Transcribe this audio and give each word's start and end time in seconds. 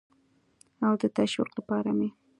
او 0.85 0.93
د 1.01 1.03
تشویق 1.17 1.49
لپاره 1.57 1.89
مې 1.97 2.09